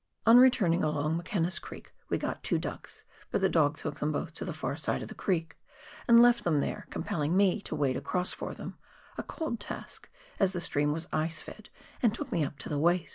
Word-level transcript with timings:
On 0.25 0.37
returning 0.39 0.83
along 0.83 1.15
McKenna's 1.17 1.59
creek 1.59 1.93
we 2.09 2.17
got 2.17 2.41
two 2.43 2.57
ducks, 2.57 3.03
but 3.29 3.39
the 3.39 3.47
dog 3.47 3.77
took 3.77 3.99
them 3.99 4.11
both 4.11 4.33
to 4.33 4.43
the 4.43 4.51
far 4.51 4.75
side 4.75 5.03
of 5.03 5.09
the 5.09 5.13
creek 5.13 5.59
and 6.07 6.19
left 6.19 6.43
them 6.43 6.59
there, 6.59 6.87
compelling 6.89 7.37
me 7.37 7.61
to 7.61 7.75
wade 7.75 7.95
across 7.95 8.33
for 8.33 8.55
them— 8.55 8.79
a 9.19 9.21
cold 9.21 9.59
task, 9.59 10.09
as 10.39 10.53
the 10.53 10.59
stream 10.59 10.91
was 10.91 11.07
ice 11.13 11.39
fed, 11.39 11.69
and 12.01 12.15
took 12.15 12.31
me 12.31 12.43
up 12.43 12.57
to 12.57 12.67
the 12.67 12.79
waist. 12.79 13.09